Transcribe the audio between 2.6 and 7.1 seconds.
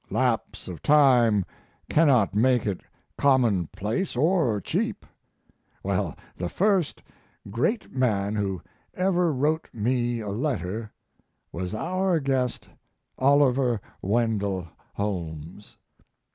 it commonplace or cheap. Well, the first